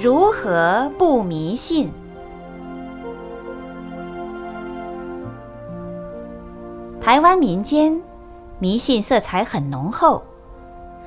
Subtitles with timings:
[0.00, 1.90] 如何不迷信？
[7.00, 8.00] 台湾民间
[8.60, 10.22] 迷信色彩很浓厚，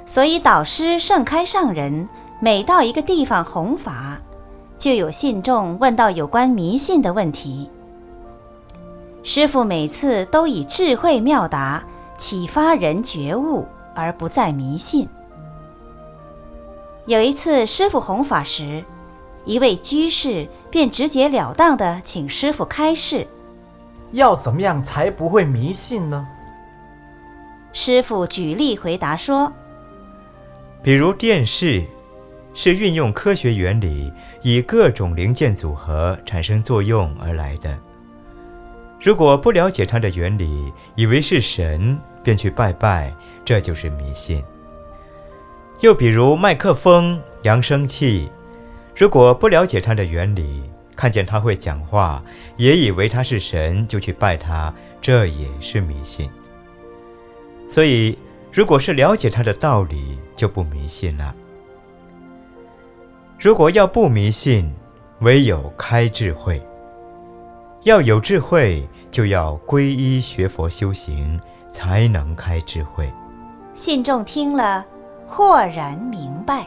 [0.06, 2.10] 所以导师盛开上人
[2.42, 4.20] 每到一个地方弘法，
[4.78, 7.70] 就有信众问到有关迷信的问题。
[9.24, 11.82] 师傅每次都以智慧妙答
[12.18, 13.66] 启发人觉悟，
[13.96, 15.08] 而不再迷信。
[17.08, 18.84] 有一次师傅弘法时，
[19.44, 23.26] 一位居士便直截了当地请师傅开示。
[24.12, 26.28] 要怎么样才不会迷信呢？
[27.74, 29.52] 师傅举例回答说
[30.84, 31.84] ：“比如电视，
[32.54, 34.12] 是运用科学原理，
[34.44, 37.76] 以各种零件组合产生作用而来的。
[39.00, 43.12] 如果不了解它的原理，以为是神，便去拜拜，
[43.44, 44.44] 这就是迷信。
[45.82, 48.30] 又比如麦克风、扬声器，
[48.96, 50.62] 如果不了解它的原理，
[50.96, 52.24] 看见它会讲话，
[52.56, 56.30] 也以为它是神，就去拜它，这也是迷信。
[57.68, 58.16] 所以，
[58.54, 61.34] 如果是了解它的道理，就不迷信了。
[63.40, 64.72] 如果要不迷信，
[65.22, 66.62] 唯有开智慧。
[67.82, 73.12] 要有智慧，就要皈依学佛修行，才能开智慧。
[73.74, 74.86] 信众听了，
[75.34, 76.66] 豁然明白。